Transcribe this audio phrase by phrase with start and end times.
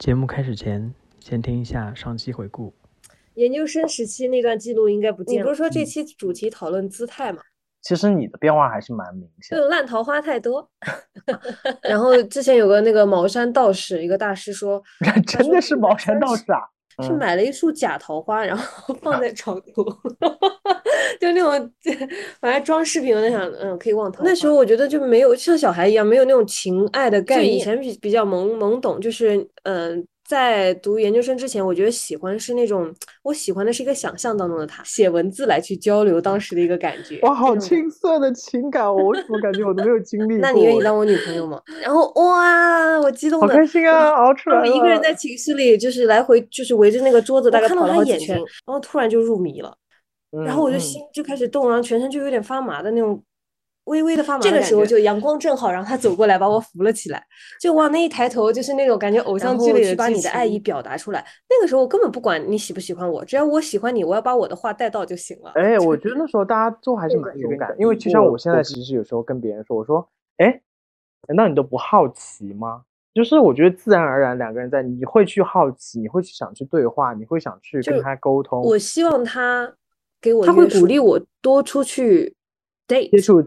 [0.00, 2.72] 节目开始前，先听一下上期回顾。
[3.34, 5.42] 研究生时期那段记录应该不见了。
[5.42, 7.42] 你不是说这期主题讨论姿态吗？
[7.82, 9.62] 其实你的变化还是蛮明显的。
[9.62, 10.66] 就烂桃花太多。
[11.84, 14.82] 然后之前有个那个茅山道士，一个大师说，
[15.28, 16.60] 真的是茅山道士啊。
[17.02, 19.84] 是买了一束假桃花，然后放在床头，
[21.20, 21.72] 就那种
[22.40, 23.14] 反正装饰品。
[23.14, 24.22] 我在想，嗯，可以忘桃。
[24.24, 27.54] 那时候我觉得就没有像小孩一样，没有那种情爱的概念。
[27.54, 30.06] 以前比比较懵懵懂，就是嗯。
[30.30, 37.18] 在读研究生之前，我觉得喜欢是那种，我喜欢的是一个想象当中的他，写文字来去交流当时的一个感觉。
[37.22, 40.38] 哇，好青涩的情感，我怎么感觉我都没有经历过？
[40.46, 41.60] 那你愿意当我女朋友吗？
[41.82, 44.68] 然后哇，我激动的，好开心啊，熬出来了。
[44.68, 49.76] 一个人在寝室里，就是来回，就是围着那个桌子，大概跑了好几圈，然后突然就入迷了，
[50.46, 53.20] 然后我就心就开始动，然后全身就有点发麻的那种。
[53.90, 57.22] 微微的发麻，这个时候就阳光正好，然后他走过来把我扶了起来，
[57.60, 61.24] 就往那一抬头，就是那种感觉偶像剧里去把你的爱意表达出来。
[61.48, 65.50] 那个时候我根本不管你喜不喜欢我，只要我喜欢你，我要把我的话带到就行了。
[65.56, 70.60] 哎，我觉得那时候大家都还是蛮勇敢，因为就像我现在其实有时候跟别人说，我说，哎，
[71.28, 72.82] 难道你都不好奇吗？
[73.12, 78.62] 就是我觉得自然而然两个人在，你会去好奇，你会去想去对话，你会想去跟他沟通。
[78.62, 79.74] 我希望他
[80.20, 82.36] 给我，他会鼓励我多出去
[82.86, 83.44] date 接触。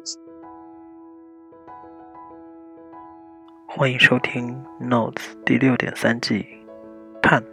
[3.75, 4.53] 欢迎收听
[4.87, 6.45] 《Notes》第六点三季，
[7.23, 7.43] 盼。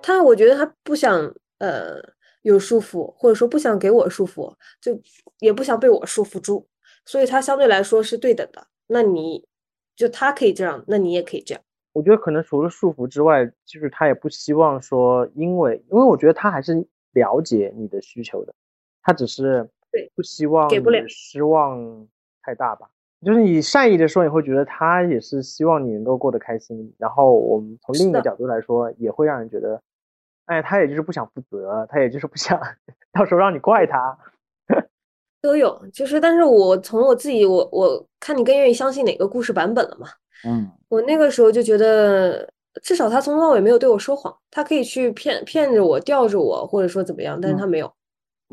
[0.00, 2.00] 他，我觉得他不想呃
[2.42, 4.96] 有束缚，或者说不想给我束缚，就
[5.40, 6.68] 也不想被我束缚住，
[7.04, 8.68] 所以他相对来说是对等的。
[8.86, 9.48] 那你
[9.96, 11.64] 就他可以这样，那你也可以这样。
[11.94, 18.54] 我觉得可能除了束缚之外，就是他也不希望说，因为因为我觉得他还是了解你的需求的，
[19.02, 22.06] 他只是对不希望给不了失望。
[22.44, 22.90] 太大吧，
[23.24, 26.92] 就是你善意的说，你会觉得他也是希望你能够过得开心。
[26.98, 29.80] 然后我们从另一个角度来说，也会让人觉得，
[30.46, 32.60] 哎，他也就是不想负责，他也就是不想
[33.12, 34.18] 到时候让你怪他。
[35.40, 40.06] 都有，就是，但是我从我自己，我我看你更愿意相信哪个故事版本了嘛？
[40.46, 42.48] 嗯，我那个时候就觉得，
[42.82, 47.92] 至少他从头到尾没有对我说谎，他可以去骗骗着我，吊着我，或者说怎么样，但是他没有，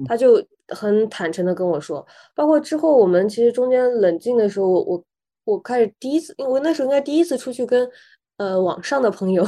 [0.06, 0.44] 他就。
[0.72, 2.06] 很坦诚的跟我说，
[2.36, 5.04] 包括之后我们其实中间冷静的时候，我我
[5.46, 7.90] 我开始第一次，因为那时候应该第一次出去跟
[8.38, 9.44] 呃网上的朋友，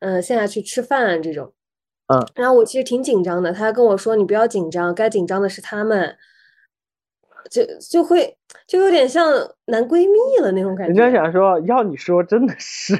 [0.00, 1.50] 嗯线下去吃饭这种，
[2.08, 6.14] 嗯，然后我其实挺紧张的，他还跟我说你不要紧张，该紧张的是他们，
[7.50, 8.36] 就就会
[8.66, 9.32] 就有点像
[9.64, 11.02] 男闺蜜了那种感觉。
[11.02, 12.94] 人家想说要你说真的是，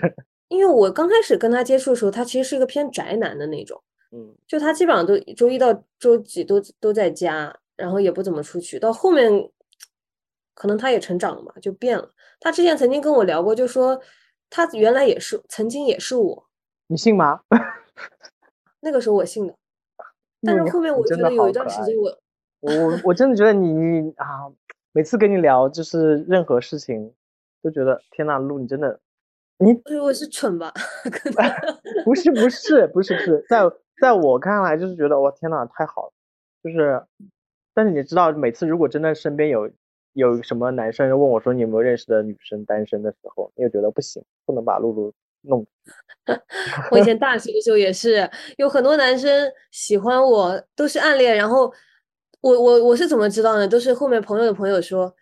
[0.49, 3.83] 因为我刚开始跟他接触的时候，他其实是一个偏宅男的那种。
[4.13, 8.79] 嗯，就他基本上都周一到周几都都在家，然后也不怎么出去。
[8.79, 9.31] 到后面，
[10.55, 12.11] 可能他也成长了嘛，就变了。
[12.41, 14.01] 他之前曾经跟我聊过，就说
[14.49, 16.47] 他原来也是曾经也是我。
[16.89, 17.41] 你信吗？
[18.81, 19.55] 那个时候我信的，
[20.43, 22.19] 但是后面我觉得有一段时间我
[22.61, 24.51] 我我真的觉得你啊，
[24.93, 27.15] 每次跟你聊就是任何事情，
[27.63, 28.99] 都觉得天呐，路你真的
[29.59, 30.73] 你我是蠢吧？
[32.05, 33.61] 不是不是不是不是在。
[34.01, 36.13] 在我看来，就是觉得哇天呐，太好了，
[36.63, 37.03] 就是，
[37.75, 39.71] 但是你知道，每次如果真的身边有
[40.15, 45.13] 有什么男生问我说你有没有认识的女生单身的时候，你又觉得不行，不能把露露
[45.43, 45.67] 弄。
[46.93, 48.29] 我以前 大学的时候也是，
[48.59, 51.73] 有很多男生喜欢我，都是暗恋，然后
[52.43, 53.69] 我我我是怎么知道呢？
[53.69, 55.15] 都是后面朋友的朋友说。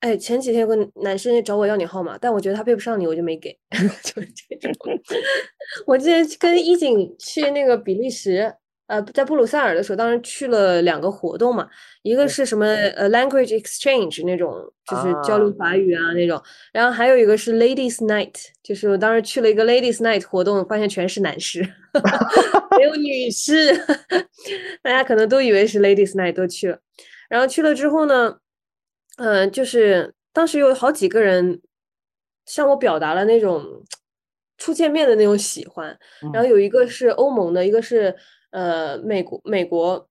[0.00, 3.58] 哎，前几天有个男生找我要你号码，但我觉得他配不上你，我就没给。
[3.70, 4.72] 就是这种。
[5.86, 8.54] 我之前跟一景去那个比利时，
[8.88, 11.66] 呃，在布鲁塞尔的时候，当时去了两个活动嘛，
[12.02, 14.52] 一个是什么呃 language exchange 那种，
[14.86, 16.40] 就是交流法语啊那种，
[16.72, 21.62] 然后还有一个是 ladies night，就是我当时去了一个 ladies night 活动，发现全是男士，
[22.78, 23.74] 没有女士，
[24.82, 26.78] 大家可能都以为是 ladies night 都去了，
[27.30, 28.36] 然后去了之后呢。
[29.16, 31.60] 嗯，就是当时有好几个人
[32.44, 33.84] 向我表达了那种
[34.58, 35.98] 初见面的那种喜欢，
[36.32, 38.14] 然后有一个是欧盟的，一个是
[38.50, 40.08] 呃美国美国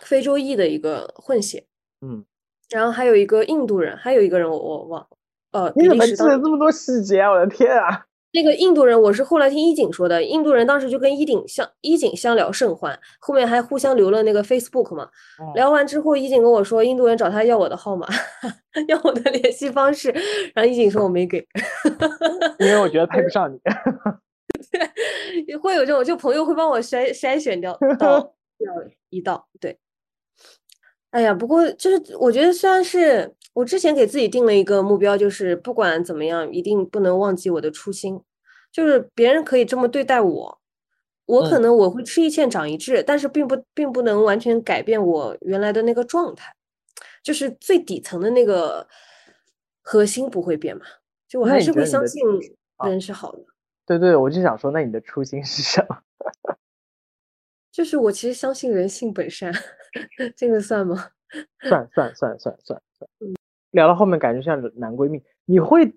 [0.00, 1.66] 非洲裔的一个混血，
[2.00, 2.24] 嗯，
[2.70, 5.06] 然后还有一个印度人，还有一个人我我忘，
[5.50, 7.30] 呃，你怎么记得这么多细节啊？
[7.30, 8.06] 我的天啊！
[8.34, 10.22] 那个印度人，我是后来听一景说的。
[10.22, 15.08] 印度人当时就跟一景相一景相聊甚欢，后面还互相留了那个 Facebook 嘛。
[15.54, 18.08] 聊完之后，一景跟我说，印度人找他要我的号码，
[18.88, 20.10] 要我的联系方式，
[20.54, 21.46] 然后一景说我没给，
[22.58, 23.58] 因为我觉得配不上你。
[25.46, 28.32] 对，会有这种，就朋友会帮我筛筛选掉到
[29.10, 29.78] 一道，对。
[31.12, 38.20] 哎呀，不过就是我觉得，虽然是我之前给自己定了一个目标，就是不管怎么样，一定不能忘记我的初心。
[38.72, 40.58] 就是别人可以这么对待我，
[41.26, 46.54] 我可能我会吃一堑长一智，但是并不并不能完全改变我原来的那个状态，
[47.22, 48.88] 就是最底层的那个
[49.82, 50.82] 核心不会变嘛。
[51.28, 52.22] 就我还是会相信
[52.86, 53.44] 人是好的。
[53.84, 55.98] 对对，我就想说，那你的初心是什么？
[57.72, 59.52] 就是我其实相信人性本善，
[60.36, 61.10] 这个算吗？
[61.60, 63.10] 算算算算算算。
[63.70, 65.94] 聊到后面感觉像男闺蜜，你会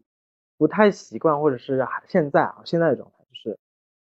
[0.58, 3.60] 不太习惯，或者是现在啊现在的状态，就是，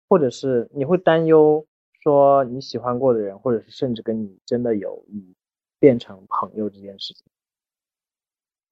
[0.09, 1.65] 或者是你会担忧
[2.01, 5.33] 说你喜欢过的人，或者是甚至跟你真的有意
[5.79, 7.23] 变成朋友这件事情。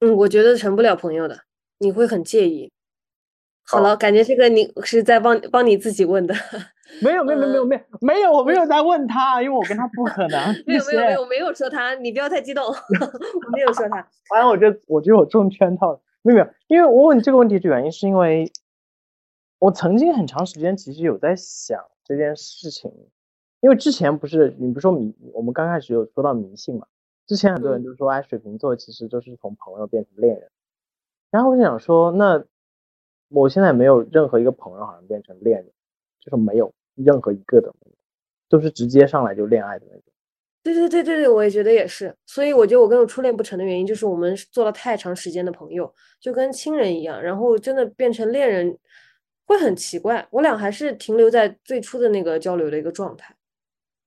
[0.01, 1.46] 嗯，我觉得成不了朋友的，
[1.78, 2.69] 你会很介意。
[3.71, 6.33] 好了，感觉这个你是在帮帮你自己问的。
[7.04, 10.39] 没有没有没有没有没有没有，我没有在问他，因为我跟他不可能。
[10.66, 13.95] 没有没有没有没有说他，你不要太激动， 我没有说他。
[14.31, 16.01] 完了，我就我觉得我中圈套了。
[16.24, 18.51] 没有没有，因为我问这个问题的原因是因为，
[19.60, 22.92] 我曾经很长时间其实有在想这件事情，
[23.62, 26.88] 因为之前不是你不是说迷，我们刚开始有说到迷信嘛，
[27.27, 30.50] 之前很多人就说哎，水瓶座其实就是从朋友变成恋人，
[31.30, 32.44] 然后我就想说，那
[33.30, 35.72] 我现在没有任何一个朋友好像变成恋人，
[36.20, 36.74] 就是没有。
[37.02, 37.74] 任何一个的，
[38.50, 40.04] 都是直接上来就恋爱的那种。
[40.62, 42.14] 对对对对对，我也觉得也是。
[42.26, 45.90] 所以我觉得我跟我初恋不成的原因，就是我们做了太长时间的朋友，
[46.20, 48.78] 就跟亲人一样，然后真的变成恋人，
[49.46, 50.28] 会很奇怪。
[50.30, 53.34] 我俩还是停留在最初的那个交流的一个状态。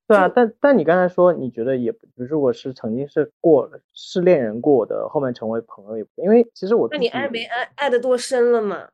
[0.07, 8.87] 对啊，但但你刚才说，你觉得也，如果是曾经是过是恋人过的，后面成为朋友也，因为其实我那你爱没爱爱的多深了嘛？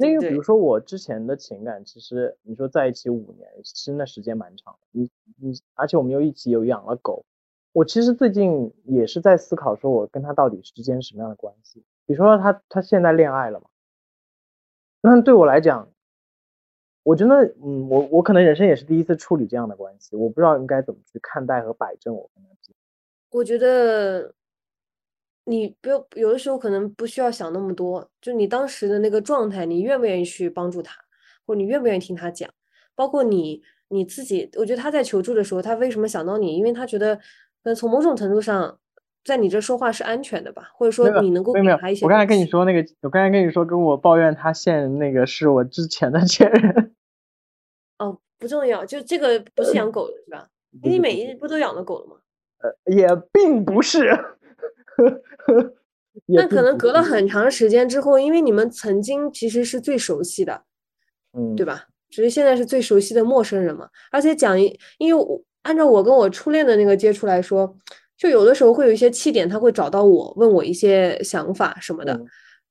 [0.00, 3.50] 那个，比如说我之前的情感，其实你说在一起五年，
[3.84, 4.78] 真的时间蛮长。
[4.92, 5.10] 你
[5.40, 7.24] 你，而且我们又一起有养了狗。
[7.72, 11.84] 我其实最近也是在思考，说我跟他到底之间什么样的关系？
[12.06, 13.66] 比如说他他现在恋爱了嘛？
[15.00, 15.90] 那对我来讲，
[17.02, 22.76] 我真的，嗯，我我可能人生也是第一次处理这样的关系，我不知道应该怎么去看待和摆正我跟他之间。
[23.30, 24.32] 我觉得。
[25.48, 31.00] 你不要有的时候可能不需要想那么多，就你当时的那个状态，你愿不愿意去帮助他，
[31.46, 32.48] 或者你愿不愿意听他讲？
[32.94, 36.56] 包括你你自己，我觉得他在求助的时候，他为什么想到你？
[36.56, 37.18] 因为他觉得，
[37.62, 38.78] 呃，从某种程度上，
[39.24, 40.70] 在你这说话是安全的吧？
[40.74, 42.04] 或者说你能够给他一些。
[42.04, 46.94] 我刚才跟你说那个，我刚才跟你说跟我抱怨他现那个是我之前的前任。
[47.98, 50.48] 哦，不重要，就这个不是养狗的是吧？
[50.84, 52.16] 你每一日不都养了狗了吗？
[52.58, 54.10] 呃，也并不是。
[56.26, 60.62] 那可能隔了很长时间之后，因为你们曾经其实是最熟悉的，
[61.32, 61.86] 嗯，对吧？
[62.10, 63.88] 只是现在是最熟悉的陌生人嘛。
[64.10, 64.72] 而且讲，因
[65.06, 67.76] 为我按照我跟我初恋的那个接触来说，
[68.16, 72.20] 就有的时候会有一些气点，他会找到我，问我一些想法什么的。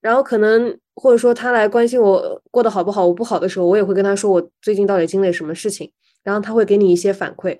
[0.01, 5.91] 然后可能或者说他来关心我过得好不好，我不好的时候，我也会跟他说我最近到底经历什么事情，
[6.23, 7.57] 然后他会给你一些反馈。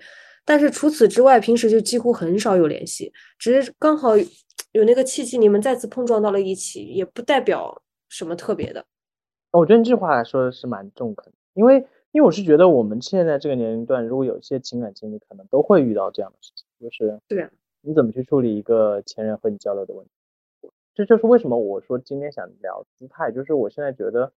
[0.48, 4.12] 但是除此之外，平时就几乎很少有联系，只是刚好。
[4.72, 8.84] 有那个契机，你们再次碰撞到了一起，也不代表什么特别的。
[9.50, 11.76] 我觉得你这句话说的是蛮中肯，因为
[12.12, 17.48] 因为我是觉得我们现在这个年龄段，如果有一些情感经历，可能都会遇到这样的事情，就是对，
[17.80, 20.70] 你怎么去处理一个前任和你交流的问题？
[20.94, 24.30] 这就是为什么我说今天想聊姿态，就是我现在觉得，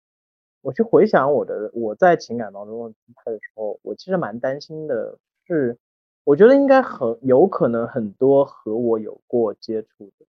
[0.62, 5.78] 我去回想我的我在情感当中的姿态的时候，我其实蛮担心的是。
[6.31, 10.26] 我觉得应该很有可能很多和我有过接触的，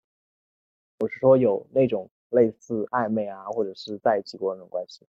[0.98, 5.06] 我是说有那种类似暧昧啊，或者是在一起过那种关系，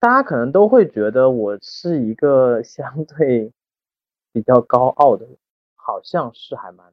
[0.00, 3.52] 大家可能都会觉得我是一个 相对
[4.32, 5.36] 比较高傲的人，
[5.74, 6.90] 好像是还蛮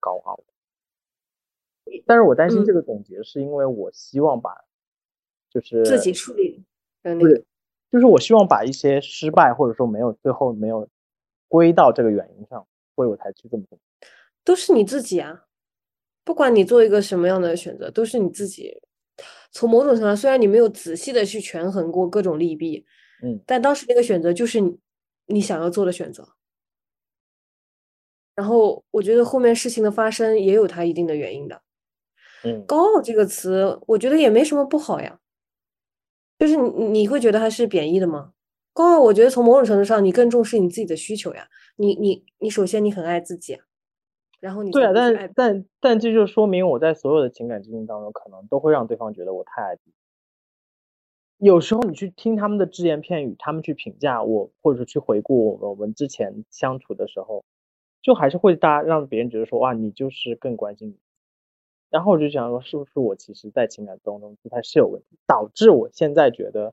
[0.00, 2.02] 高傲的。
[2.04, 4.64] 但是我担心这个总结是因为我希望把
[5.48, 6.64] 就是自己处理
[7.04, 7.44] 的那个，
[7.88, 10.88] 就是我希望把一些失败或者说没有最后没有。
[11.52, 12.66] 归到这个原因上，
[12.96, 13.78] 所以我才去这么做。
[14.42, 15.44] 都是你自己啊，
[16.24, 18.80] 不管你做一个什么样的选择，都是你自己。
[19.50, 22.86] 从某种程度上，虽然你没有仔细的去权衡过各种利弊，
[23.22, 24.78] 嗯，但当时那个选择就是你
[25.26, 26.26] 你想要做的选择。
[28.34, 31.60] 然后我觉得后面事情的发生也有它一定的原因的。
[32.44, 35.20] 嗯，高傲这个词，我觉得也没什么不好呀。
[36.38, 38.32] 就是你你会觉得它是贬义的吗？
[38.74, 41.48] 高傲，我觉得从某种程度上，你更重视你自己的需求呀。
[41.76, 43.58] 你你你，首先你很爱自己，
[44.40, 49.92] 然后你对啊，但但但这就说明我在所有的情感经历当中，可能都会让对方觉得我太爱自己。
[51.38, 57.44] 有时候你去听他们的只言片语，他们去评价我，或者去回顾我们之前相处的时候，
[58.00, 60.96] 就还是会大家让别人觉得说哇，你就是更关心你。
[61.90, 66.72] 然后我就想说，是不是我其实在情感当中姿态是有问题，导致我现在觉得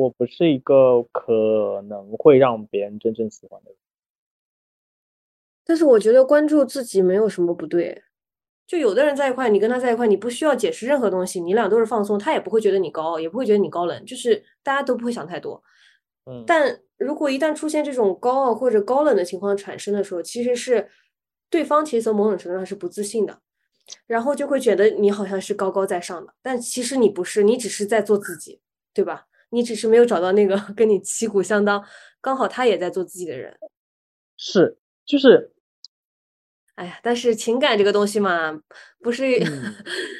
[0.00, 3.78] 我不是一个可能会让别人真正喜欢的人。
[5.64, 8.02] 但是我觉得关注自己没有什么不对。
[8.66, 15.60] 就有的人在一块，你跟他在一块，你不需要解释任何东西，你俩都是放松，他也不会觉得你高傲，也不会觉得你高冷，就是大家都不会想太多。
[16.26, 20.88] 嗯，但如果一旦出现这种高傲或者高冷的情况产生的时候，其实是
[21.50, 23.40] 对方其实从某种程度上是不自信的，
[24.06, 28.60] 然后就会觉得你好像是高高在上的，但其实你不是，你只是在做自己，
[28.94, 29.26] 对吧？
[29.50, 31.84] 你只是没有找到那个 跟你旗鼓相当，
[32.20, 33.56] 刚好他也在做自己的人。
[34.36, 35.52] 是，就是，
[36.76, 38.60] 哎呀，但是情感这个东西嘛，
[39.02, 39.74] 不是嗯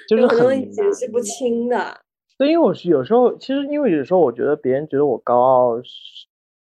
[0.08, 2.02] 就是有很多东西解释不清的。
[2.36, 6.26] 对，因为我是有时候，其实因为有时候我觉得别人觉得我高傲是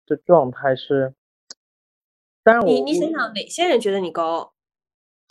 [0.07, 1.15] 的状态是，
[2.43, 4.55] 当然我你你想想哪些人觉得你高傲？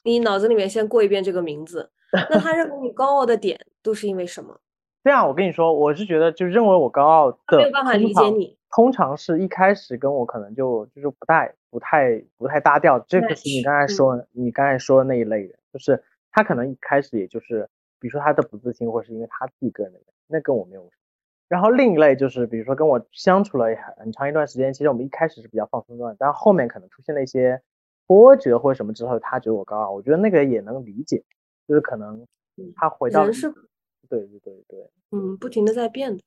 [0.06, 1.92] 你脑子里面先过一遍这个名字，
[2.30, 4.62] 那他认为你高傲的点都是因为什么？
[5.04, 8.58] 这样，我跟你说，我是觉得就认为我高傲的，没有办法理解你。
[8.72, 17.68] 通常是一开始跟我可能就就是不太不太不太搭调，这个是你刚才嗯说的你刚才说的那一类人，就是他可能一开始也就是，
[18.00, 20.88] 比如说他的不自信，或是因为他自己个人的原因，那跟我没有。
[21.48, 27.60] 然后另一类就是，比如说跟我相处了很很长一段时间，其实我们一开始是比较放松状态，但后面可能出现了一些
[28.06, 31.24] 波折或者什么之后，他觉得我高傲，我觉得那个也能理解，
[31.68, 32.28] 就是可能
[32.58, 33.52] 嗯他回到人是
[34.08, 36.24] 对对对对，嗯不停的在变的。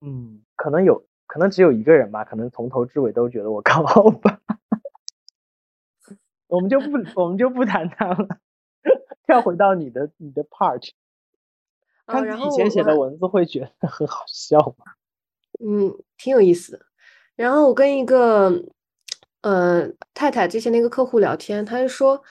[0.00, 4.40] 嗯，可能有，可能只有一个人吧，可能从头至尾都觉得我高傲吧。
[6.48, 8.28] 我们就不，我们就不谈他了，
[9.26, 10.90] 跳回到你的你的 part。
[12.04, 14.84] 啊，看然你以前写的文字会觉得很好笑吗？
[15.64, 16.86] 嗯，挺有意思的。
[17.36, 18.64] 然后我跟一个
[19.42, 22.22] 呃太太之前的一个客户聊天，他就说，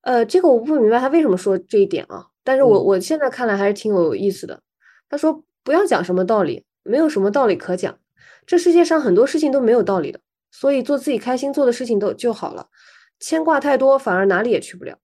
[0.00, 4.62] 呃，这个我不明白他为什么说这一点啊，但是我嗯我现在看来还是挺有意思的。
[5.10, 7.98] 他说不要讲什么道理，没有什么道理可讲，
[8.46, 10.18] 这世界上很多事情都没有道理的，
[10.50, 12.68] 所以做自己开心做的事情都就好了，
[13.20, 14.96] 牵挂太多反而哪里也去不了。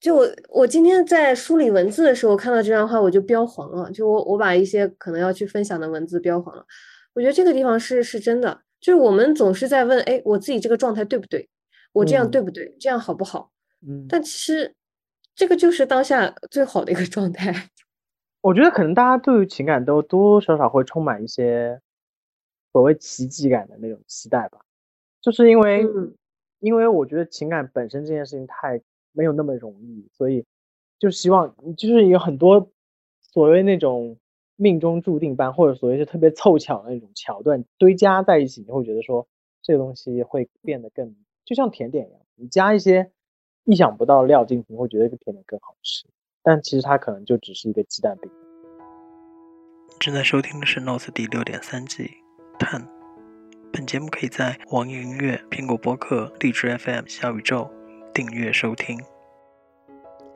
[0.00, 3.90] 就我我今天在梳理文字的时候看到这段话，我就标黄了。
[3.90, 6.64] 就我我把一些可能要去分享的文字标黄了。
[7.12, 11.46] 我觉得这个地方是是真的，就是我们总是在问，哎，我自己这个状态对不对？
[11.92, 12.74] 我这样嗯对不对？
[12.80, 13.50] 这样好不好？
[13.86, 14.74] 嗯，但其实
[15.34, 17.52] 这个就是当下最好的一个状态。
[18.42, 21.80] 我觉得可能大家对于情感都多多少少会充满一些
[22.72, 24.60] 所谓奇迹感的那种期待吧，
[25.20, 26.14] 就是因为，嗯
[26.58, 28.80] 因为我觉得情感本身这件事情太
[29.12, 30.44] 没有那么容易，所以
[30.98, 32.70] 就希望就是有很多
[33.20, 34.16] 所谓那种
[34.56, 39.26] 命中注定般，或者所谓是特别凑巧的那种桥段堆加在一起，你会觉得说
[39.60, 43.10] 这个东西会变得更就像甜点一样，你加一些
[43.64, 46.06] 意想不到的料进去，你会觉得这个甜点更好吃。
[46.42, 48.30] 但其实它可能就只是一个鸡蛋饼。
[50.00, 52.10] 正在收听的是《Notes》第六点三季，
[52.58, 52.88] 探。
[53.72, 57.70] 本节目可以在网易云音乐、苹果播客、荔枝 FM、小宇宙
[58.12, 58.98] 订阅收听。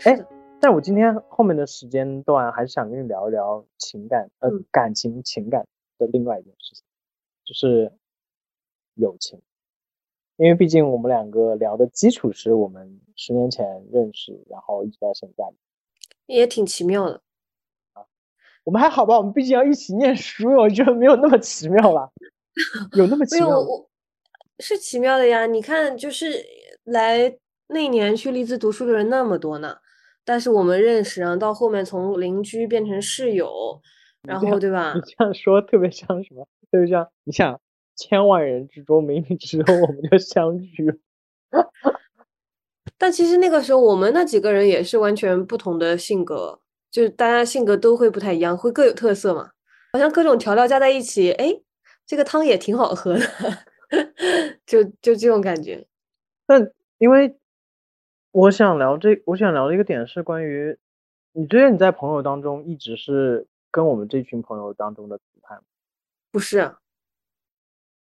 [0.05, 0.17] 哎，
[0.61, 5.67] 但我今天后面的时间段还是想跟你聊一聊情感，呃，嗯感情情感
[5.99, 6.85] 的另外一件事情，
[7.45, 7.93] 就是
[8.95, 9.43] 友情。
[10.37, 15.45] 因为毕竟我们两个聊的基础是我们十年前认识，然后一直到现在。
[16.27, 17.23] 也挺奇妙的
[17.95, 18.05] 啊。
[18.65, 19.17] 我们还好吧？
[19.17, 22.11] 我们毕竟要一起念书，我觉得没有那么奇妙吧？
[22.97, 23.59] 有那么奇妙没有？
[23.61, 23.91] 我我
[24.59, 25.47] 是奇妙的呀。
[25.47, 26.45] 你看，就是
[26.85, 27.39] 来
[27.69, 29.79] 那年去利兹读书的人那么多呢，
[30.25, 33.81] 但是我们认识，然后到后面从邻居变成室友，
[34.23, 35.01] 然后对吧你？
[35.01, 36.47] 这样说特别像什么？
[36.71, 37.61] 特别像你想，
[37.97, 40.97] 千万人之中，冥冥之中我们就相聚了。
[42.99, 46.61] 但其实那个时候我们那几个人也是完全不同的性格，
[46.91, 49.51] 就是大家性格都会不太一样，会各有特色嘛。
[49.93, 51.61] 好像各种调料加在一起，哎，
[52.07, 53.21] 这个汤也挺好喝的，
[54.67, 55.87] 就就这种感觉。
[56.47, 57.37] 但因为
[58.33, 60.77] 我想聊这，我想聊的一个点是关于，
[61.33, 65.63] 你觉得你在朋友当中一直是跟我们这群朋友当中的姿态吗？
[66.31, 66.75] 不是，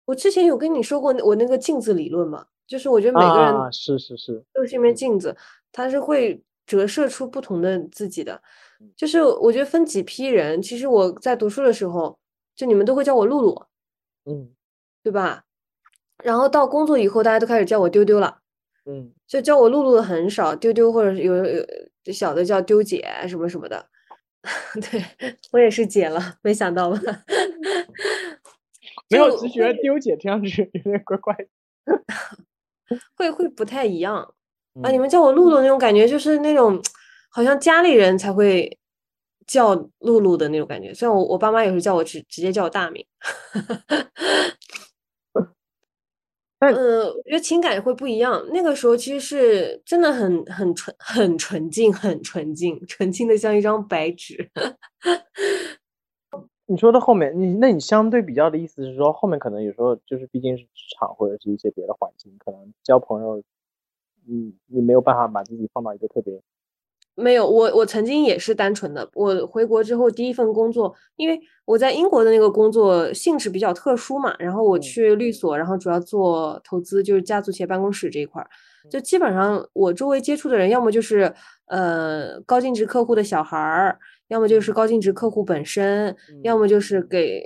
[0.04, 5.36] 我之前有跟你说过我那个镜子理论嘛，就是我觉得每个人啊，是是是，都是一面镜子，
[5.72, 8.34] 它是会折射出不同的自己的。
[8.80, 12.18] 嗯就是我觉得分几批人，其实我在读书的时候，
[12.54, 13.66] 就你们都会叫我露露，
[14.26, 14.50] 嗯
[15.02, 15.44] 对吧？
[16.22, 18.38] 然后到工作以后，大家都开始叫我丢丢了，
[18.84, 21.34] 嗯就叫我露露的很少，丢丢或者是有
[22.04, 23.86] 有小的叫丢姐什么什么的。
[24.90, 25.02] 对，
[25.52, 26.98] 我也是姐了，没想到吧？
[29.10, 31.46] 没有，就只觉得丢姐听上去有点怪怪的。
[33.16, 34.28] 会会不太一样啊。
[34.90, 36.80] 嗯你们叫我露露那种感觉，就是那种
[37.30, 38.76] 好像家里人才会
[39.46, 40.92] 叫露露的那种感觉。
[40.94, 43.04] 虽然我我爸妈有时候叫我直直接叫我大名，
[46.60, 48.42] 嗯呃，我觉得情感会不一样。
[48.52, 54.50] 那个时候其实是真的很很纯很纯净，很纯净，纯净的像一张白纸。
[56.66, 63.42] 你说的后面，你那你相对比较的意思是说，后面可能有时候就是毕竟是职场或者是一些别的环境，可能交朋友，
[64.26, 66.40] 嗯，你没有办法把自己放到一个特别，
[67.14, 69.08] 没有，我我曾经也是单纯的。
[69.14, 78.48] 我回国之后第一份工作，因为我在英国的那个工作性质比较特殊嘛，然后我嗯去律所，然后主要做投资，就是家族企业办公室这一块儿。
[78.90, 81.32] 就基本上我周围接触的人，要么就是
[81.66, 86.60] 呃高净值客户的小孩儿，要么就是高净值客户本身，要嗯。
[86.60, 87.44] 么就是给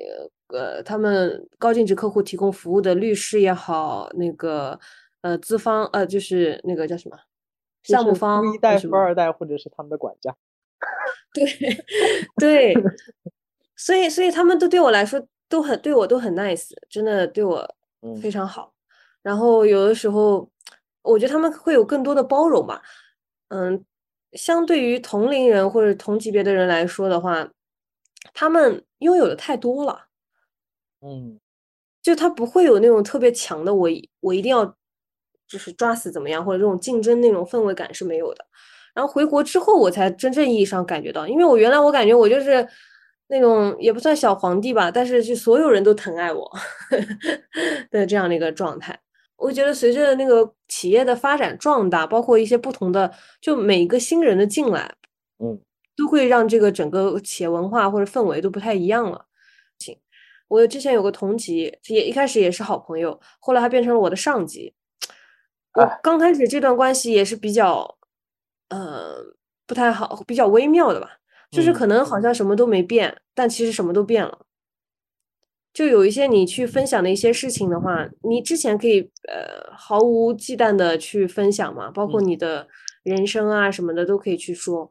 [0.48, 4.78] 呃他们高净值客户提供服务的律师也好，那个
[5.22, 7.18] 呃资方呃就是那个叫什么
[7.82, 10.34] 项目方富一代、富二代或者是他们的管家，
[11.34, 11.46] 对
[12.38, 12.74] 对，
[13.76, 18.16] 所以所以他们都对我来说都很对我都很 nice，真的对我嗯。
[18.20, 18.72] 非常好。
[19.22, 20.48] 然后有的时候，
[21.02, 22.82] 我觉得他们会有更多的包容吧。
[23.48, 23.84] 嗯，
[24.32, 27.48] 相对于同龄人或者同级别的人来说的话，
[28.34, 30.06] 他们拥有的太多了。
[31.00, 31.38] 嗯
[32.02, 33.88] 就他不会有那种特别强的我
[34.20, 34.64] 我一定要
[35.46, 38.44] 就是抓死怎么样，或者这种竞争那种氛围感是没有的。
[38.94, 42.66] 然后回国之后，我才真正意义上感觉到，因为我原来我感觉我就是
[43.28, 46.50] 那种也不算小皇帝吧，但是就所有人都疼爱我
[47.90, 48.98] 的这样的一个状态。
[49.38, 54.94] 我觉得随着那个企业的发展壮大，包括一些不同的，就每一个新人的进来，
[55.38, 55.58] 嗯
[55.96, 59.26] 都会让这个整个企业文化或者氛围都不太一样了。
[59.78, 59.96] 行，
[60.48, 64.74] 我之前有个同级，也一开始也是好朋友，后来他变成了我的上级。
[65.74, 67.98] 我哎刚开始这段关系也是比较，
[68.70, 69.34] 呃，
[69.66, 71.18] 不太好，比较微妙的吧。
[71.50, 74.38] 就是嗯可能好像什么都没变，但其实什么都变了。
[75.78, 82.66] 就有一些你去分享的一些事情的话，你之前可以呃毫无忌惮的去分享嘛，包括嗯你的
[83.04, 84.90] 人生啊什么的都可以去说。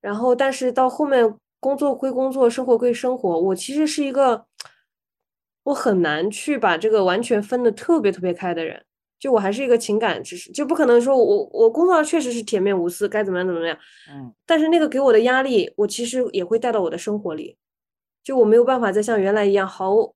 [0.00, 4.46] 然后，但是到后面工作归工作，生活归生活，我其实是一个
[5.64, 8.84] 我很难去把这个完全分的特别特别开的人。
[9.18, 13.76] 就我还是一个情感知识，就不可能说我我工作上确实是铁面无私，该怎么样怎么样，
[14.08, 17.56] 嗯但是那个给我的压力，我其实也会带到我的生活里，
[18.22, 20.14] 就我没有办法再像原来一样毫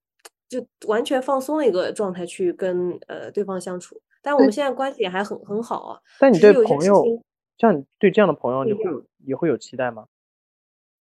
[0.60, 4.00] 就完全放松的一个状态去跟呃对方相处。
[4.22, 7.22] 但我们现在关系也还很很好啊，但你对朋友，
[7.58, 10.06] 像你对这样的朋友，你会有也会有期待吗？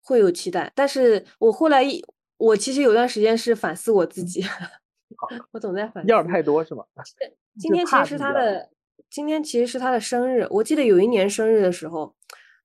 [0.02, 0.72] 会有期待。
[0.76, 2.04] 但是我后来一
[2.38, 4.44] 我其实有段时间是反思我自己，
[5.52, 6.28] 我总在反要思。
[6.28, 6.84] 太多是吗？
[7.58, 8.70] 今天其实是他的，
[9.10, 10.46] 今天其实是他的生日。
[10.50, 12.14] 我记得有一年生日的时候，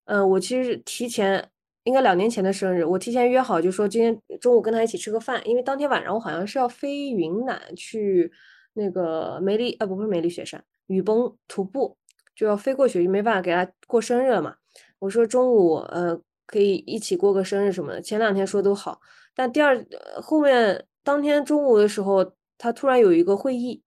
[0.06, 1.48] 呃，我其实提前
[1.84, 8.30] 应该两年前的生日，我提前约好就说今天中午跟他一起吃个饭，因为当天晚上我好像是要飞云南去
[8.74, 11.96] 那个梅里，呃，不不是梅里雪山，雨崩徒步，
[12.34, 14.56] 就要飞过去，就没办法给他过生日了嘛。
[14.98, 19.00] 我说中午呃可以一起过个生日什么的，前两天说都好，
[19.34, 19.86] 但第二
[20.20, 23.82] 后面当天中午的时候，他突然有一个会议。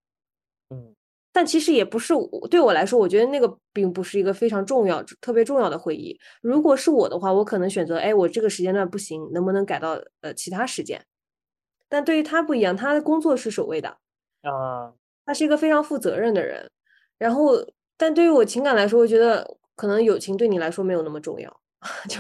[0.70, 0.96] 嗯
[1.34, 6.20] 但其实也不是我对我来说，我觉得那个并不是一个非常重要、特别重要的会议。
[6.42, 11.06] 如果是我的话，我可能选择，哎，我这个时间段不行，能不能改到呃其他时间？
[11.88, 13.90] 但对于他不一样，他的工作是首位的，
[14.42, 14.94] 啊，
[15.26, 16.70] 他是一个非常负责任的人。
[17.18, 17.56] 然后，
[17.98, 21.62] 但对于我情感来说，我觉得可能友情对你来说没有那么重要。
[22.08, 22.20] 就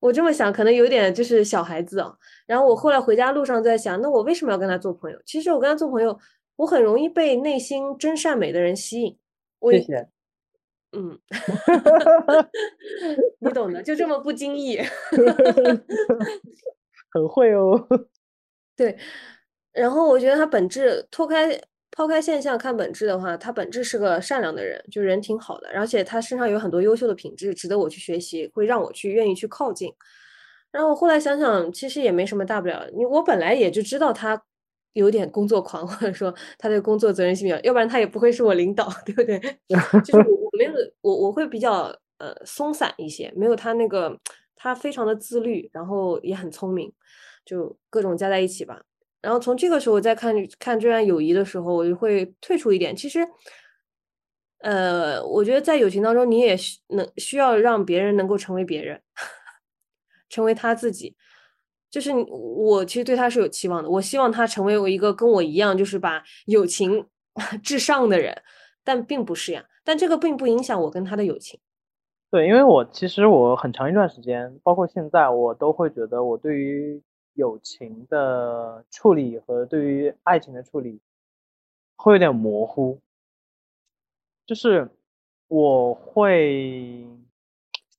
[0.00, 2.12] 我这么想，可能有点就是小孩子啊。
[2.46, 5.18] 然后我后来回家路上在想，那我为什么要跟他做朋友？
[5.24, 6.18] 其实我跟他做朋友，
[6.56, 9.18] 我很容易被内心真善美的人吸引。
[9.70, 10.08] 谢谢。
[10.94, 11.18] 嗯，
[13.40, 14.78] 你懂的，就这么不经意。
[17.10, 17.86] 很会哦。
[18.76, 18.96] 对，
[19.72, 21.58] 然后我觉得他本质脱开
[21.90, 29.92] 抛开现象看本质的话，他本质是个善良的人，就人挺好的，而且他身上有很多优秀的品质，值得我去学习，会让我去愿意去靠近。
[30.70, 34.42] 然后后来想想，其实也没什么大不了，你我本来也就知道他
[34.94, 39.38] 有点工作狂，或者说他对工作责任心比较，要不然他也不会是我领导， 对不对？
[40.04, 44.18] 就是我我没有我我会比较呃松散一些，没有他那个
[44.56, 46.92] 他非常的自律，然后也很聪明，
[47.44, 48.82] 就各种加在一起吧。
[49.20, 52.94] 然后从这个时候再看看这段友谊的时候，我就会退出一点。
[52.94, 53.20] 其实，
[54.58, 59.00] 呃，我觉得在友情当中，你也需能需要让别人能够成为别人，
[60.28, 61.16] 成为他自己。
[61.92, 67.06] 就是我其实对他是有期望的，我希望他成为我一个跟我一样，就是把友情
[67.62, 68.42] 至上的人。
[68.82, 69.64] 但并不是呀。
[69.84, 71.60] 但这个并不影响我跟他的友情。
[72.30, 77.02] 对，因为我其实我很长一段时间，包括现在，我都会觉得我对于
[77.34, 81.00] 友情的处理和对于爱情的处理
[81.96, 82.98] 会有点模糊，
[84.46, 84.88] 就是
[85.48, 87.06] 我会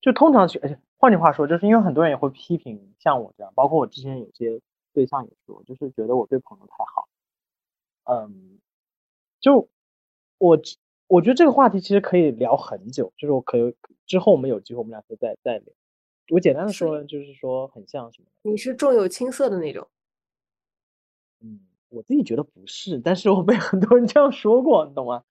[0.02, 4.62] 就通常去，而且换句话说，就是因为很多人也会批评像我这样，包括我之前有些
[4.94, 7.10] 对象也说，就是觉得我对朋友太好，
[8.06, 8.58] 嗯，
[9.42, 9.68] 就
[10.38, 10.58] 我。
[11.08, 13.76] 我觉得这个话题其实可以聊很久，就是我可以
[14.08, 15.74] 之后我们有机会我们俩可以再再聊。
[16.30, 18.28] 我简单的说，就是说很像什么？
[18.42, 19.88] 你是重有轻色的那种？
[21.42, 25.24] 嗯，我自己觉得不是，但是我被很多人这样说过，你懂吗？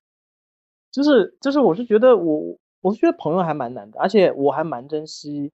[0.93, 5.51] 就是就是，我是觉得我我是觉得朋友还蛮难的，而且我还蛮珍惜。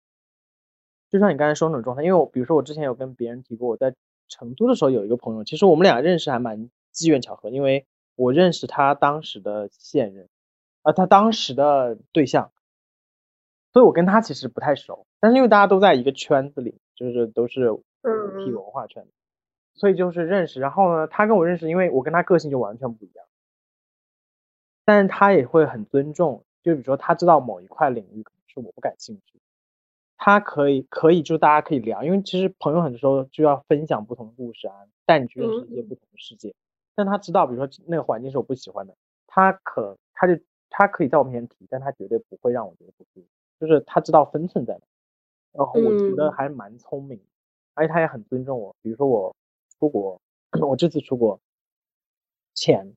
[1.13, 3.95] 就像你刚才说那种状态，因为我比如说我之前有跟别人提过，我在
[4.29, 7.87] 成都的时候有一个朋友，其实我们俩认识还蛮机缘巧合，因为。
[8.15, 10.29] 我认识他当时的现任，
[10.83, 12.53] 啊，他当时的对象，
[13.73, 17.69] 所以我跟他其实不太熟，但是因为大家都在一个圈子里，就是都是
[18.03, 19.07] 嗯 T 文化圈，
[19.73, 20.61] 所以就是认识。
[20.61, 23.25] 然后呢，他跟我认识，因为我跟他个性就完全不一样，
[24.85, 29.41] 但是他也会很尊重，就比如说他知道某一块领域可能是我不感兴趣，
[30.25, 36.55] 他可以可以就大家可以聊，因为其实朋友很多时候就要分享不同的故事啊，带你去认识一些不同的世界。
[36.95, 38.95] 但他知道，比如说那个环境是我不喜欢的，
[39.27, 43.27] 他可他就他可以在我面前提，但他绝对不会让我觉得不舒服，
[43.59, 44.81] 就是他知道分寸在哪。
[45.55, 47.21] 然后我觉得还蛮聪明，
[47.75, 48.77] 而且他也很尊重我。
[48.81, 49.35] 比如说我
[49.81, 50.21] 出国，
[50.61, 51.41] 我这次出国
[52.55, 52.95] 前，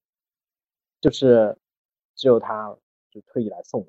[1.02, 1.58] 就是
[2.14, 2.78] 只有他
[3.10, 3.88] 就特意来送我。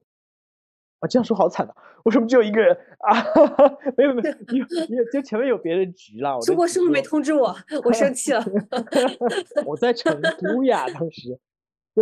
[1.00, 1.74] 啊，这样说好惨啊！
[2.04, 3.12] 为什么只有一个人啊？
[3.20, 4.64] 哈哈没有没有，有
[4.96, 6.40] 有就前面有别人局了。
[6.40, 7.54] 中国是不是没通知我？
[7.84, 8.44] 我生气了。
[9.66, 11.38] 我在成都呀，当时。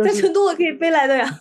[0.03, 1.25] 在成都我可以飞来的呀。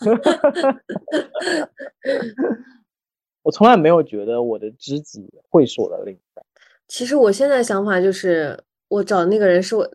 [3.42, 6.44] 我从来没有觉得我的知己会是我的另一半。
[6.86, 9.90] 其实我现在想法就是，我找的那个人是我，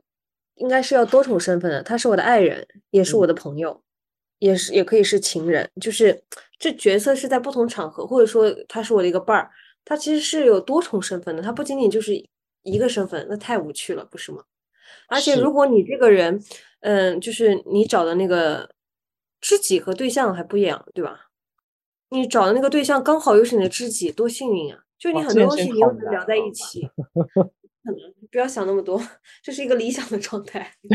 [0.56, 1.82] 应该是要多重身份的。
[1.82, 3.82] 他是我的爱人，也是我的朋友。
[4.40, 6.22] 也是，也可以是情人，就是
[6.58, 9.52] 这角色是在不同场合，或者说他是我的一个伴儿，
[9.86, 12.14] 他其实是有多重身份的，他不仅仅就是
[12.64, 14.44] 一个身份，那太无趣了，不是吗？
[15.08, 16.44] 而且如果你这个人，
[16.82, 18.70] 嗯，就是你找的那个
[19.40, 21.28] 知己和对象还不一样，对吧？
[22.10, 24.80] 你找的那个对象刚好又是你的知己，多幸运啊！
[24.98, 26.90] 就你很多东西你又能聊在一起。
[28.32, 29.02] 不要想那么多，
[29.42, 30.72] 这是一个理想的状态。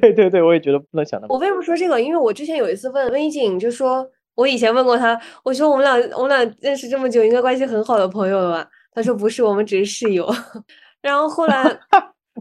[0.00, 1.36] 对对对，我也觉得不能想那么多。
[1.36, 2.00] 我为什么说这个？
[2.00, 8.70] 因为我之前有一次问温一景，就说我以前问过他，我说我们俩我们俩认识这么久，应该关系很好的朋友了吧？
[8.92, 10.28] 他说不是，我们只是室友。
[11.02, 11.62] 然后后来，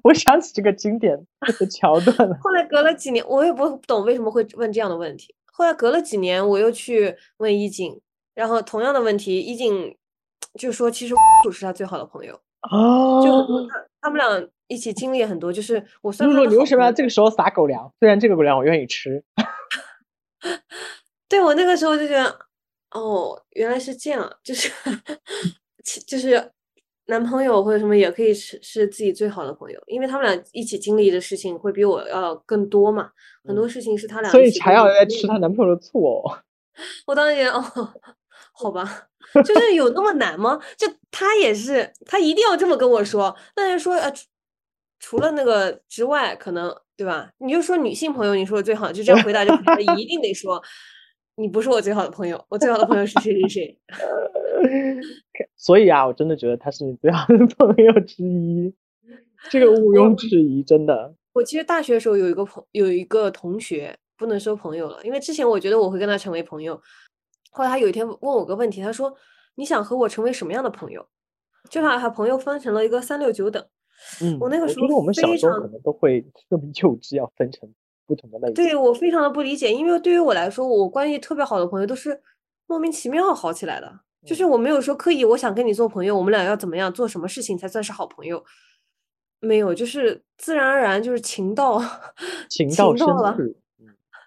[0.04, 1.18] 我想起这个经典
[1.60, 2.38] 的桥段了。
[2.42, 5.36] 后来隔了几年，我也不懂为什么会问这样的问题。
[5.46, 8.00] 后来隔了几年，我又去问一景，
[8.34, 9.96] 然后同样的问题，一景
[10.58, 12.40] 就说其实楚是他最好的朋友。
[12.72, 17.92] 哦，就他他们俩一起经历很多，就是我算露露，你为什么要这个时候撒狗粮？
[18.00, 19.24] 虽然这个狗粮我愿意吃。
[21.30, 22.40] 对我那个时候就觉得，
[22.92, 24.72] 哦，原来是这样，就是
[26.06, 26.52] 就是
[27.08, 33.10] 男朋友或者什么也可以是是自己最好的朋友，因为他们俩一起经历的事情会比我要更多嘛，
[33.44, 36.40] 很多事情是他俩，所以才要在吃她男朋友的醋哦。
[37.08, 37.94] 我当时觉得，哦，
[38.54, 39.10] 好吧。
[39.46, 40.60] 就是有那么难吗？
[40.78, 43.36] 就他也是，他一定要这么跟我说。
[43.56, 44.14] 那就说，呃，
[45.00, 47.32] 除了那个之外，可能对吧？
[47.40, 50.62] 你就说女性朋友，你说的最好，就这样回答就可以一定得说，
[51.38, 53.80] 你不是我最好的朋友，我最好的朋友是谁谁谁。
[55.56, 58.76] 所以啊，我真的觉得他是你最好的朋友之一，
[59.50, 61.16] 这个毋庸置疑，真的。
[61.32, 66.80] 我其实大学的时候有一个朋有一个同学，不能说朋友了，因为之前我觉得我会跟他成为朋友。
[67.54, 69.16] 后来他有一天问我个问题，他说
[69.56, 71.08] ：“你想和我成为什么样的朋友？”
[71.70, 73.64] 就把他朋友分成了一个三六九等。
[74.22, 77.70] 嗯，我那个时候我们小时候可能都会 这么幼稚，要分成
[78.06, 78.54] 不同的类型。
[78.56, 82.20] 对我非常的不理解，因为对于我来说，我关系特别好的朋友都是
[82.66, 88.44] 莫名其妙好起来的，就是我没有说刻意我想跟你做朋友，我们俩要怎么样做什么事情才算是好朋友？
[89.40, 91.82] 没有，就是自然而然就是情到
[92.50, 93.38] 情到深了。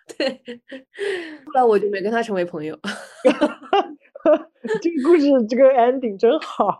[0.16, 0.40] 对，
[1.46, 2.78] 后来我就没跟他成为朋友。
[4.82, 6.78] 这个故事这个 ending 真好，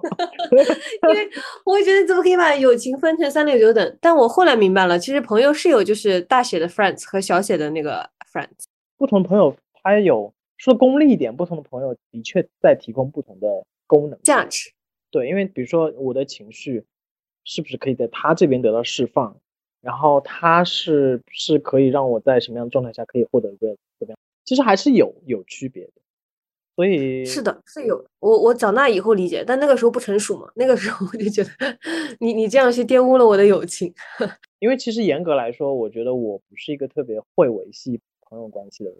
[1.08, 1.28] 因为
[1.64, 3.98] 我觉得怎么可以把友情分成三六九等？
[4.00, 8.64] 但我后来明白了，其实朋友是有就是大写的 friends 和小写的那个 friends。
[8.96, 14.72] 不同朋友他有说功利一点，不同的朋友的确在提供不同的功能价值。
[15.12, 16.84] 对，因为比如说我的情绪
[17.44, 19.36] 是不是可以在他这边得到释放？
[19.86, 23.68] 然后他是是可以让我在什么样的状态下可以获得一个
[24.00, 24.18] 怎么样？
[24.44, 25.92] 其实还是有有区别的。
[26.74, 31.50] 所以是的，是有我我长大以后理解，但那个时候不成熟嘛，那个时候我就觉得
[32.18, 33.94] 你你这样去玷污了我的友情。
[34.58, 38.98] 因为其实严格来说，我觉得我不是一个特别会维系朋友关系的人。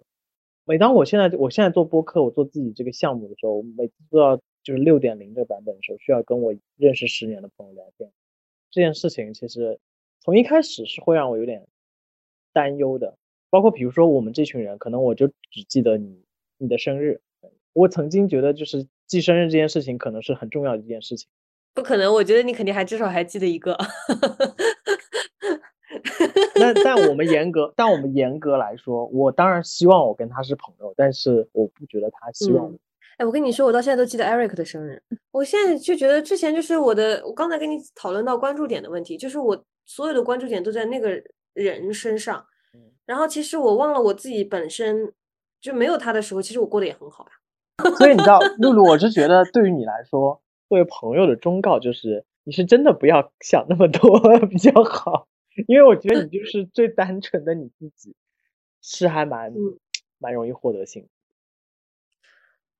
[0.63, 8.09] 每当我现在我现在做播客，我做自己这个项目的时候，每次都要就是六点零这个版本的时候，需要跟我认识十年的朋友聊天。
[8.71, 9.79] 这件事情其实
[10.27, 11.65] 从一开始是会让我有点
[12.51, 13.15] 担忧的，
[13.49, 16.21] 包括比如说我们这群人，可能我就只记得你
[16.57, 17.21] 你的生日。
[17.71, 21.29] 我曾经觉得，就是记生日这件事情可能是很重要的一件事情。
[21.73, 23.77] 不可能，我觉得你肯定还至少还记得一个。
[26.55, 32.77] 那但我们严格，但我们严格来说，我当然希望我跟他是朋友，但是我不觉得他希望。
[33.15, 35.01] 哎，我跟你说，我到现在都记得 Eric 的生日。
[35.31, 41.23] 我现在就觉得之前就是我的，我刚才跟你讨论到关注点的问题，就是我所有的关注点都在那个
[41.53, 42.45] 人身上。
[43.05, 45.11] 然后其实我忘了我自己本身
[45.59, 47.31] 就没有他的时候，其实我过得也很好呀。
[47.97, 55.27] 所以你知道，露露，我是觉得对于你来说，作为朋友的忠告就是，你是真的不要想那么多 比较好，
[55.67, 58.15] 因为我觉得你就是最单纯的你自己，
[58.81, 59.53] 是还蛮
[60.17, 61.09] 蛮容易获得幸福。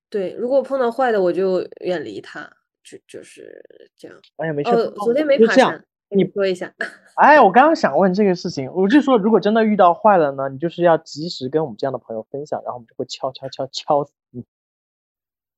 [0.09, 2.51] 对，如果碰到坏的，我就远离他，
[2.83, 3.63] 就就是
[3.95, 4.19] 这样。
[4.37, 4.71] 哎呀，没事。
[4.71, 6.73] 哦，昨天没爬山，你说一下。
[7.15, 14.45] 哎，我刚刚想问这个事情，我就说，如果真的遇到坏了呢，你就是要及时跟我们这样的朋友分享，然后我们就会敲敲敲敲死你。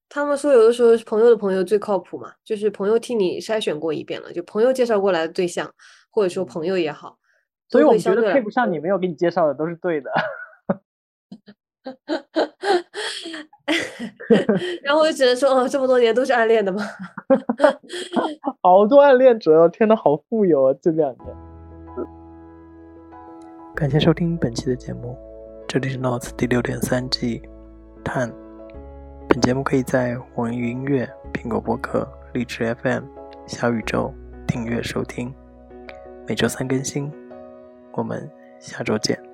[0.07, 5.71] 他们说，有的时候朋友的朋友最靠谱嘛，就是朋友替你筛选过一遍了，就朋友介绍过来的对象，
[6.09, 7.19] 或者说朋友也好，
[7.67, 10.09] 所以我觉得配不上你没有给你介绍的都是对的。
[14.83, 16.83] 然后我就只能说，哦，这么多年都是暗恋的吗？
[18.61, 20.75] 好多暗恋者，天呐，好富有啊！
[20.81, 21.27] 这两年。
[23.75, 25.17] 感谢收听本期的节目，
[25.67, 27.41] 这里是 Notes 第六点三季，
[28.03, 28.31] 探。
[29.29, 33.03] 本节目可以在网易云音乐、苹果播客、荔枝 FM、
[33.45, 34.11] 小宇宙
[34.47, 35.31] 订阅收听，
[36.27, 37.11] 每周三更新。
[37.93, 38.27] 我们
[38.59, 39.28] 下周见。